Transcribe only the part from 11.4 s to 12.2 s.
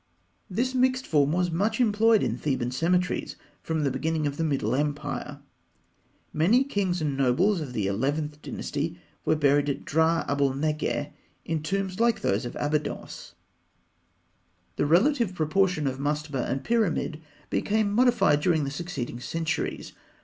in tombs